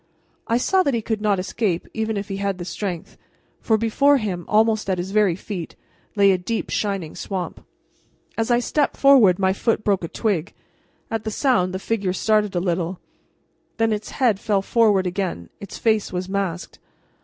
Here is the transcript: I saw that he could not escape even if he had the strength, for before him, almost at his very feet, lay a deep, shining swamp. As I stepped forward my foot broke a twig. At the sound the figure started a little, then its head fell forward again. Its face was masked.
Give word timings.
I 0.47 0.57
saw 0.57 0.81
that 0.81 0.95
he 0.95 1.01
could 1.03 1.21
not 1.21 1.37
escape 1.37 1.87
even 1.93 2.17
if 2.17 2.27
he 2.27 2.37
had 2.37 2.57
the 2.57 2.65
strength, 2.65 3.19
for 3.59 3.77
before 3.77 4.17
him, 4.17 4.45
almost 4.47 4.89
at 4.89 4.97
his 4.97 5.11
very 5.11 5.35
feet, 5.35 5.75
lay 6.15 6.31
a 6.31 6.39
deep, 6.39 6.71
shining 6.71 7.13
swamp. 7.15 7.63
As 8.35 8.49
I 8.49 8.57
stepped 8.57 8.97
forward 8.97 9.37
my 9.37 9.53
foot 9.53 9.83
broke 9.83 10.03
a 10.03 10.07
twig. 10.07 10.55
At 11.11 11.23
the 11.23 11.29
sound 11.29 11.71
the 11.71 11.77
figure 11.77 12.13
started 12.13 12.55
a 12.55 12.59
little, 12.59 12.99
then 13.77 13.93
its 13.93 14.09
head 14.09 14.39
fell 14.39 14.63
forward 14.63 15.05
again. 15.05 15.51
Its 15.59 15.77
face 15.77 16.11
was 16.11 16.27
masked. 16.27 16.79